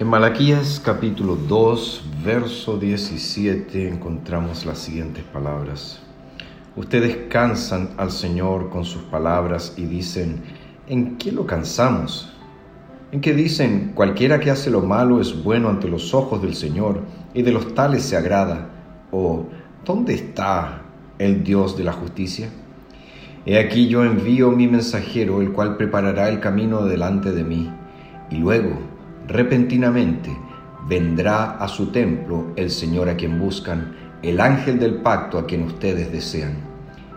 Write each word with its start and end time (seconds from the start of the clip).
En 0.00 0.06
Malaquías 0.06 0.80
capítulo 0.84 1.34
2, 1.34 2.04
verso 2.24 2.78
17 2.78 3.88
encontramos 3.88 4.64
las 4.64 4.78
siguientes 4.78 5.24
palabras. 5.24 5.98
Ustedes 6.76 7.26
cansan 7.28 7.90
al 7.96 8.12
Señor 8.12 8.70
con 8.70 8.84
sus 8.84 9.02
palabras 9.02 9.74
y 9.76 9.86
dicen, 9.86 10.40
¿en 10.86 11.16
qué 11.18 11.32
lo 11.32 11.46
cansamos? 11.46 12.32
En 13.10 13.20
que 13.20 13.34
dicen, 13.34 13.90
cualquiera 13.92 14.38
que 14.38 14.52
hace 14.52 14.70
lo 14.70 14.82
malo 14.82 15.20
es 15.20 15.42
bueno 15.42 15.68
ante 15.68 15.88
los 15.88 16.14
ojos 16.14 16.40
del 16.40 16.54
Señor 16.54 17.00
y 17.34 17.42
de 17.42 17.50
los 17.50 17.74
tales 17.74 18.04
se 18.04 18.16
agrada. 18.16 18.68
O, 19.10 19.46
¿dónde 19.84 20.14
está 20.14 20.80
el 21.18 21.42
Dios 21.42 21.76
de 21.76 21.82
la 21.82 21.92
justicia? 21.92 22.50
He 23.44 23.58
aquí 23.58 23.88
yo 23.88 24.04
envío 24.04 24.52
mi 24.52 24.68
mensajero, 24.68 25.42
el 25.42 25.50
cual 25.50 25.76
preparará 25.76 26.28
el 26.28 26.38
camino 26.38 26.84
delante 26.84 27.32
de 27.32 27.42
mí, 27.42 27.72
y 28.30 28.36
luego 28.36 28.78
repentinamente 29.28 30.34
vendrá 30.88 31.58
a 31.58 31.68
su 31.68 31.88
templo 31.88 32.46
el 32.56 32.70
Señor 32.70 33.08
a 33.08 33.16
quien 33.16 33.38
buscan, 33.38 33.94
el 34.22 34.40
ángel 34.40 34.78
del 34.78 34.96
pacto 34.96 35.38
a 35.38 35.46
quien 35.46 35.62
ustedes 35.62 36.10
desean. 36.10 36.56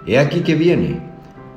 He 0.05 0.19
aquí 0.19 0.41
que 0.41 0.55
viene, 0.55 1.01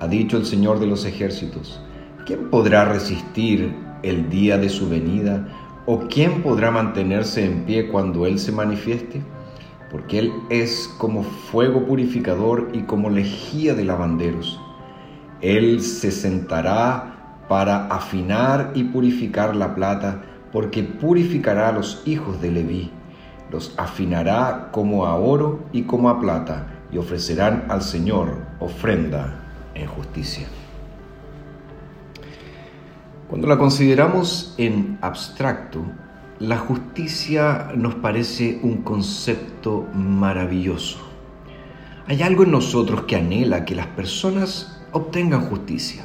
ha 0.00 0.06
dicho 0.06 0.36
el 0.36 0.46
Señor 0.46 0.78
de 0.78 0.86
los 0.86 1.04
ejércitos. 1.04 1.80
¿Quién 2.24 2.50
podrá 2.50 2.84
resistir 2.84 3.74
el 4.02 4.30
día 4.30 4.56
de 4.56 4.68
su 4.68 4.88
venida? 4.88 5.48
¿O 5.86 6.06
quién 6.08 6.42
podrá 6.42 6.70
mantenerse 6.70 7.44
en 7.44 7.64
pie 7.64 7.88
cuando 7.88 8.24
Él 8.24 8.38
se 8.38 8.52
manifieste? 8.52 9.20
Porque 9.90 10.20
Él 10.20 10.32
es 10.50 10.88
como 10.98 11.24
fuego 11.24 11.84
purificador 11.84 12.70
y 12.72 12.82
como 12.82 13.10
lejía 13.10 13.74
de 13.74 13.84
lavanderos. 13.84 14.60
Él 15.40 15.82
se 15.82 16.10
sentará 16.10 17.42
para 17.48 17.88
afinar 17.88 18.72
y 18.74 18.84
purificar 18.84 19.54
la 19.54 19.74
plata 19.74 20.22
porque 20.54 20.84
purificará 20.84 21.70
a 21.70 21.72
los 21.72 22.00
hijos 22.06 22.40
de 22.40 22.52
Leví, 22.52 22.92
los 23.50 23.74
afinará 23.76 24.68
como 24.70 25.04
a 25.04 25.16
oro 25.16 25.64
y 25.72 25.82
como 25.82 26.08
a 26.08 26.20
plata, 26.20 26.68
y 26.92 26.98
ofrecerán 26.98 27.64
al 27.68 27.82
Señor 27.82 28.36
ofrenda 28.60 29.40
en 29.74 29.88
justicia. 29.88 30.46
Cuando 33.28 33.48
la 33.48 33.58
consideramos 33.58 34.54
en 34.56 34.96
abstracto, 35.00 35.80
la 36.38 36.58
justicia 36.58 37.72
nos 37.74 37.96
parece 37.96 38.60
un 38.62 38.82
concepto 38.82 39.88
maravilloso. 39.92 40.98
Hay 42.06 42.22
algo 42.22 42.44
en 42.44 42.52
nosotros 42.52 43.02
que 43.02 43.16
anhela 43.16 43.64
que 43.64 43.74
las 43.74 43.88
personas 43.88 44.80
obtengan 44.92 45.46
justicia. 45.46 46.04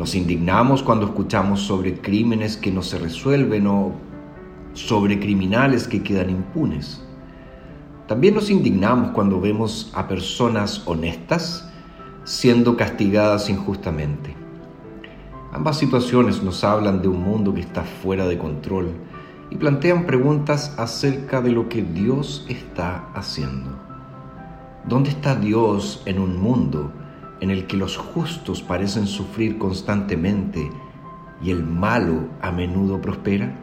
Nos 0.00 0.14
indignamos 0.14 0.82
cuando 0.82 1.04
escuchamos 1.04 1.60
sobre 1.60 2.00
crímenes 2.00 2.56
que 2.56 2.72
no 2.72 2.80
se 2.80 2.98
resuelven 2.98 3.66
o 3.66 3.92
sobre 4.72 5.20
criminales 5.20 5.86
que 5.86 6.02
quedan 6.02 6.30
impunes. 6.30 7.04
También 8.08 8.34
nos 8.34 8.48
indignamos 8.48 9.10
cuando 9.10 9.42
vemos 9.42 9.92
a 9.94 10.08
personas 10.08 10.84
honestas 10.86 11.70
siendo 12.24 12.78
castigadas 12.78 13.50
injustamente. 13.50 14.34
Ambas 15.52 15.76
situaciones 15.76 16.42
nos 16.42 16.64
hablan 16.64 17.02
de 17.02 17.08
un 17.08 17.20
mundo 17.22 17.52
que 17.52 17.60
está 17.60 17.82
fuera 17.82 18.26
de 18.26 18.38
control 18.38 18.94
y 19.50 19.56
plantean 19.56 20.06
preguntas 20.06 20.74
acerca 20.78 21.42
de 21.42 21.50
lo 21.50 21.68
que 21.68 21.82
Dios 21.82 22.46
está 22.48 23.10
haciendo. 23.12 23.78
¿Dónde 24.88 25.10
está 25.10 25.34
Dios 25.34 26.02
en 26.06 26.20
un 26.20 26.40
mundo 26.40 26.90
en 27.40 27.50
el 27.50 27.66
que 27.66 27.76
los 27.76 27.96
justos 27.96 28.62
parecen 28.62 29.06
sufrir 29.06 29.58
constantemente 29.58 30.70
y 31.42 31.50
el 31.50 31.64
malo 31.64 32.28
a 32.40 32.50
menudo 32.50 33.00
prospera? 33.00 33.56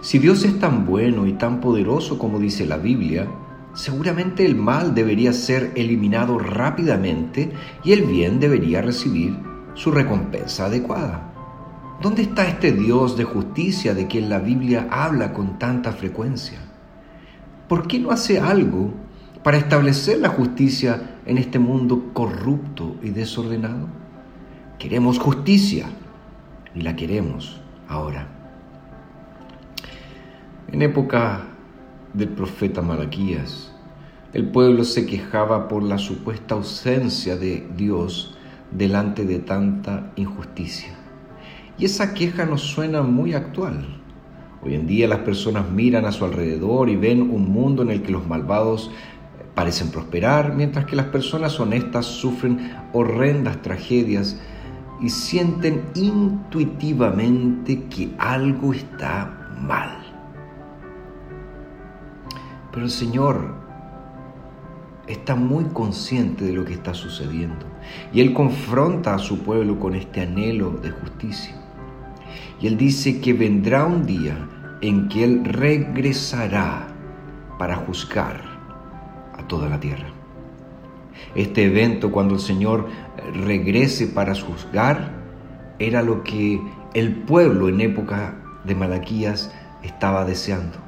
Si 0.00 0.18
Dios 0.18 0.44
es 0.44 0.58
tan 0.58 0.86
bueno 0.86 1.26
y 1.26 1.34
tan 1.34 1.60
poderoso 1.60 2.18
como 2.18 2.38
dice 2.38 2.66
la 2.66 2.78
Biblia, 2.78 3.28
seguramente 3.74 4.44
el 4.44 4.56
mal 4.56 4.94
debería 4.94 5.32
ser 5.32 5.72
eliminado 5.76 6.38
rápidamente 6.38 7.52
y 7.84 7.92
el 7.92 8.04
bien 8.04 8.40
debería 8.40 8.82
recibir 8.82 9.36
su 9.74 9.90
recompensa 9.90 10.66
adecuada. 10.66 11.32
¿Dónde 12.02 12.22
está 12.22 12.46
este 12.46 12.72
Dios 12.72 13.16
de 13.16 13.24
justicia 13.24 13.94
de 13.94 14.06
quien 14.06 14.28
la 14.28 14.38
Biblia 14.38 14.88
habla 14.90 15.32
con 15.32 15.58
tanta 15.58 15.92
frecuencia? 15.92 16.58
¿Por 17.68 17.86
qué 17.86 17.98
no 17.98 18.10
hace 18.10 18.40
algo 18.40 18.94
para 19.48 19.56
establecer 19.56 20.18
la 20.18 20.28
justicia 20.28 21.20
en 21.24 21.38
este 21.38 21.58
mundo 21.58 22.10
corrupto 22.12 22.96
y 23.02 23.08
desordenado? 23.08 23.88
Queremos 24.78 25.18
justicia 25.18 25.86
y 26.74 26.82
la 26.82 26.94
queremos 26.94 27.58
ahora. 27.88 28.28
En 30.70 30.82
época 30.82 31.46
del 32.12 32.28
profeta 32.28 32.82
Malaquías, 32.82 33.72
el 34.34 34.50
pueblo 34.50 34.84
se 34.84 35.06
quejaba 35.06 35.66
por 35.66 35.82
la 35.82 35.96
supuesta 35.96 36.54
ausencia 36.54 37.38
de 37.38 37.66
Dios 37.74 38.36
delante 38.70 39.24
de 39.24 39.38
tanta 39.38 40.12
injusticia. 40.16 40.94
Y 41.78 41.86
esa 41.86 42.12
queja 42.12 42.44
nos 42.44 42.60
suena 42.60 43.00
muy 43.00 43.32
actual. 43.32 43.98
Hoy 44.62 44.74
en 44.74 44.86
día 44.86 45.08
las 45.08 45.20
personas 45.20 45.70
miran 45.70 46.04
a 46.04 46.12
su 46.12 46.26
alrededor 46.26 46.90
y 46.90 46.96
ven 46.96 47.22
un 47.22 47.48
mundo 47.48 47.80
en 47.80 47.90
el 47.90 48.02
que 48.02 48.12
los 48.12 48.26
malvados 48.26 48.90
parecen 49.58 49.90
prosperar, 49.90 50.54
mientras 50.54 50.84
que 50.84 50.94
las 50.94 51.06
personas 51.06 51.58
honestas 51.58 52.06
sufren 52.06 52.76
horrendas 52.92 53.60
tragedias 53.60 54.38
y 55.00 55.10
sienten 55.10 55.82
intuitivamente 55.96 57.82
que 57.86 58.10
algo 58.18 58.72
está 58.72 59.56
mal. 59.60 59.98
Pero 62.70 62.84
el 62.84 62.90
Señor 62.92 63.56
está 65.08 65.34
muy 65.34 65.64
consciente 65.64 66.44
de 66.44 66.52
lo 66.52 66.64
que 66.64 66.74
está 66.74 66.94
sucediendo 66.94 67.66
y 68.12 68.20
Él 68.20 68.34
confronta 68.34 69.16
a 69.16 69.18
su 69.18 69.40
pueblo 69.40 69.80
con 69.80 69.96
este 69.96 70.20
anhelo 70.20 70.70
de 70.70 70.92
justicia. 70.92 71.56
Y 72.60 72.68
Él 72.68 72.76
dice 72.76 73.20
que 73.20 73.32
vendrá 73.32 73.86
un 73.86 74.06
día 74.06 74.38
en 74.82 75.08
que 75.08 75.24
Él 75.24 75.44
regresará 75.44 76.86
para 77.58 77.74
juzgar 77.74 78.47
toda 79.48 79.68
la 79.68 79.80
tierra. 79.80 80.08
Este 81.34 81.64
evento, 81.64 82.12
cuando 82.12 82.34
el 82.34 82.40
Señor 82.40 82.88
regrese 83.34 84.06
para 84.06 84.34
juzgar, 84.34 85.12
era 85.78 86.02
lo 86.02 86.22
que 86.22 86.60
el 86.94 87.14
pueblo 87.14 87.68
en 87.68 87.80
época 87.80 88.36
de 88.64 88.74
Malaquías 88.74 89.52
estaba 89.82 90.24
deseando. 90.24 90.78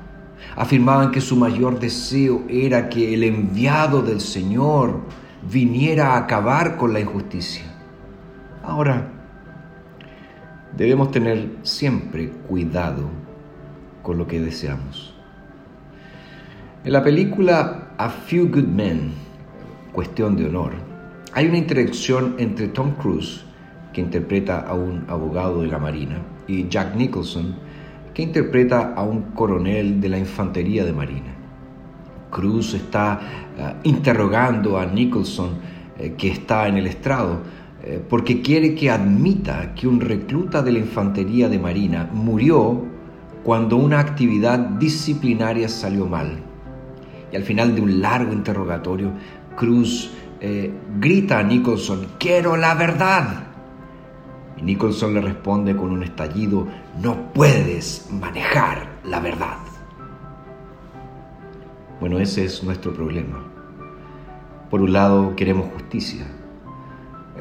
Afirmaban 0.56 1.10
que 1.10 1.20
su 1.20 1.36
mayor 1.36 1.78
deseo 1.78 2.44
era 2.48 2.88
que 2.88 3.14
el 3.14 3.24
enviado 3.24 4.02
del 4.02 4.20
Señor 4.20 5.00
viniera 5.50 6.14
a 6.14 6.18
acabar 6.18 6.76
con 6.76 6.92
la 6.92 7.00
injusticia. 7.00 7.64
Ahora, 8.62 9.08
debemos 10.76 11.10
tener 11.10 11.50
siempre 11.62 12.30
cuidado 12.48 13.08
con 14.02 14.18
lo 14.18 14.26
que 14.26 14.40
deseamos. 14.40 15.14
En 16.84 16.92
la 16.92 17.02
película 17.04 17.79
A 18.00 18.08
Few 18.08 18.48
Good 18.48 18.64
Men, 18.64 19.12
Cuestión 19.92 20.34
de 20.34 20.46
Honor, 20.46 20.72
hay 21.34 21.48
una 21.48 21.58
interacción 21.58 22.34
entre 22.38 22.68
Tom 22.68 22.92
Cruise, 22.92 23.44
que 23.92 24.00
interpreta 24.00 24.60
a 24.60 24.72
un 24.72 25.04
abogado 25.06 25.60
de 25.60 25.68
la 25.68 25.78
Marina, 25.78 26.16
y 26.48 26.66
Jack 26.66 26.96
Nicholson, 26.96 27.56
que 28.14 28.22
interpreta 28.22 28.94
a 28.94 29.02
un 29.02 29.32
coronel 29.34 30.00
de 30.00 30.08
la 30.08 30.18
Infantería 30.18 30.86
de 30.86 30.94
Marina. 30.94 31.34
Cruise 32.30 32.72
está 32.72 33.20
eh, 33.58 33.74
interrogando 33.82 34.78
a 34.78 34.86
Nicholson, 34.86 35.58
eh, 35.98 36.14
que 36.16 36.30
está 36.30 36.68
en 36.68 36.78
el 36.78 36.86
estrado, 36.86 37.42
eh, 37.84 38.02
porque 38.08 38.40
quiere 38.40 38.74
que 38.74 38.88
admita 38.88 39.74
que 39.74 39.86
un 39.86 40.00
recluta 40.00 40.62
de 40.62 40.72
la 40.72 40.78
Infantería 40.78 41.50
de 41.50 41.58
Marina 41.58 42.08
murió 42.14 42.82
cuando 43.44 43.76
una 43.76 44.00
actividad 44.00 44.58
disciplinaria 44.58 45.68
salió 45.68 46.06
mal 46.06 46.44
y 47.32 47.36
al 47.36 47.42
final 47.42 47.74
de 47.74 47.80
un 47.80 48.00
largo 48.00 48.32
interrogatorio, 48.32 49.12
Cruz 49.56 50.10
eh, 50.40 50.72
grita 50.98 51.38
a 51.38 51.42
Nicholson, 51.42 52.06
quiero 52.18 52.56
la 52.56 52.74
verdad. 52.74 53.44
Y 54.56 54.62
Nicholson 54.62 55.14
le 55.14 55.20
responde 55.20 55.76
con 55.76 55.90
un 55.90 56.02
estallido, 56.02 56.66
no 57.00 57.32
puedes 57.32 58.08
manejar 58.10 59.00
la 59.04 59.20
verdad. 59.20 59.58
Bueno, 62.00 62.18
ese 62.18 62.44
es 62.44 62.62
nuestro 62.62 62.94
problema. 62.94 63.44
Por 64.70 64.80
un 64.80 64.92
lado, 64.92 65.36
queremos 65.36 65.66
justicia. 65.74 66.26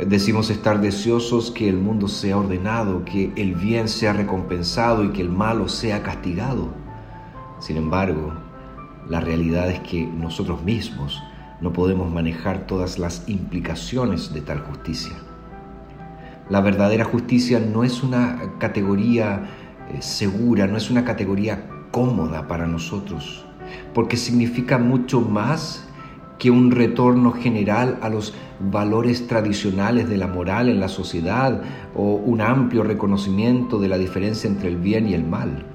Decimos 0.06 0.50
estar 0.50 0.82
deseosos 0.82 1.52
que 1.52 1.70
el 1.70 1.78
mundo 1.78 2.08
sea 2.08 2.38
ordenado, 2.38 3.06
que 3.06 3.32
el 3.36 3.56
bien 3.56 3.88
sea 3.88 4.14
recompensado 4.14 5.04
y 5.04 5.10
que 5.10 5.22
el 5.22 5.30
malo 5.30 5.68
sea 5.68 6.04
castigado. 6.04 6.70
Sin 7.60 7.78
embargo, 7.78 8.34
la 9.08 9.20
realidad 9.20 9.70
es 9.70 9.80
que 9.80 10.06
nosotros 10.06 10.64
mismos 10.64 11.22
no 11.62 11.74
podemos 11.74 12.12
manejar 12.12 12.68
todas 12.68 13.00
las 13.00 13.28
implicaciones 13.28 14.34
de 14.34 14.42
tal 14.42 14.60
justicia. 14.60 15.14
La 16.50 16.62
verdadera 16.62 17.06
justicia 17.06 17.60
no 17.60 17.84
es 17.84 18.02
una 18.02 18.40
categoría 18.58 19.50
eh, 19.90 20.02
segura, 20.02 20.68
no 20.68 20.78
es 20.78 20.90
una 20.90 21.06
categoría 21.06 21.70
cómoda 21.92 22.48
para 22.48 22.66
nosotros, 22.66 23.46
porque 23.94 24.18
significa 24.18 24.78
mucho 24.78 25.22
más 25.22 25.86
que 26.40 26.50
un 26.50 26.72
retorno 26.72 27.34
general 27.34 28.00
a 28.02 28.10
los 28.10 28.34
valores 28.60 29.28
tradicionales 29.28 30.10
de 30.10 30.18
la 30.18 30.28
moral 30.28 30.70
en 30.70 30.80
la 30.80 30.88
sociedad 30.88 31.62
o 31.96 32.16
un 32.16 32.42
amplio 32.42 32.84
reconocimiento 32.84 33.78
de 33.78 33.90
la 33.90 33.98
diferencia 33.98 34.50
entre 34.50 34.70
el 34.70 34.78
bien 34.78 35.08
y 35.08 35.14
el 35.14 35.26
mal. 35.26 35.66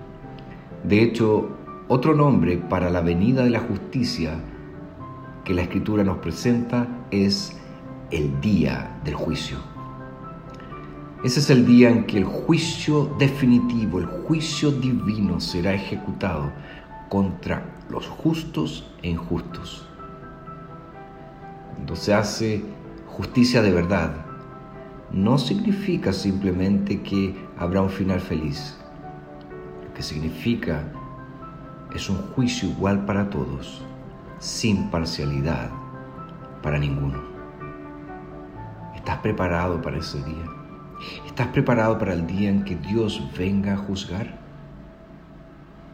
De 0.82 1.02
hecho, 1.02 1.53
otro 1.88 2.14
nombre 2.14 2.56
para 2.56 2.88
la 2.90 3.00
venida 3.00 3.44
de 3.44 3.50
la 3.50 3.60
justicia 3.60 4.40
que 5.44 5.52
la 5.52 5.62
Escritura 5.62 6.02
nos 6.02 6.18
presenta 6.18 6.88
es 7.10 7.56
el 8.10 8.40
día 8.40 8.98
del 9.04 9.14
juicio. 9.14 9.58
Ese 11.22 11.40
es 11.40 11.50
el 11.50 11.66
día 11.66 11.90
en 11.90 12.04
que 12.04 12.18
el 12.18 12.24
juicio 12.24 13.14
definitivo, 13.18 13.98
el 13.98 14.06
juicio 14.06 14.70
divino 14.70 15.40
será 15.40 15.74
ejecutado 15.74 16.52
contra 17.08 17.66
los 17.90 18.06
justos 18.06 18.90
e 19.02 19.10
injustos. 19.10 19.86
Cuando 21.74 21.96
se 21.96 22.14
hace 22.14 22.62
justicia 23.08 23.62
de 23.62 23.72
verdad, 23.72 24.24
no 25.12 25.38
significa 25.38 26.12
simplemente 26.12 27.02
que 27.02 27.34
habrá 27.58 27.82
un 27.82 27.90
final 27.90 28.20
feliz. 28.20 28.76
Lo 29.86 29.94
que 29.94 30.02
significa 30.02 30.84
es 31.94 32.10
un 32.10 32.16
juicio 32.32 32.68
igual 32.68 33.06
para 33.06 33.30
todos, 33.30 33.80
sin 34.40 34.90
parcialidad 34.90 35.70
para 36.60 36.76
ninguno. 36.76 37.22
¿Estás 38.96 39.18
preparado 39.18 39.80
para 39.80 39.98
ese 39.98 40.20
día? 40.24 40.44
¿Estás 41.24 41.48
preparado 41.48 41.96
para 41.96 42.12
el 42.14 42.26
día 42.26 42.50
en 42.50 42.64
que 42.64 42.74
Dios 42.74 43.22
venga 43.38 43.74
a 43.74 43.76
juzgar? 43.76 44.38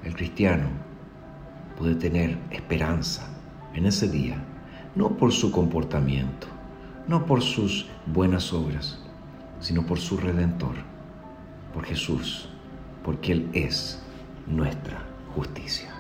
El 0.03 0.15
cristiano 0.15 0.69
puede 1.77 1.97
tener 1.97 2.39
esperanza 2.51 3.29
en 3.75 3.85
ese 3.85 4.09
día, 4.09 4.43
no 4.97 5.19
por 5.19 5.33
su 5.33 5.53
comportamiento, 5.53 6.47
no 7.09 7.27
por 7.27 7.43
sus 7.43 7.87
buenas 8.07 8.55
obras, 8.55 9.05
sino 9.61 9.85
por 9.85 9.99
su 9.99 10.17
redentor, 10.17 10.77
por 11.75 11.85
Jesús, 11.85 12.49
porque 13.05 13.33
Él 13.33 13.51
es 13.53 14.03
nuestra 14.47 15.10
justicia. 15.35 16.00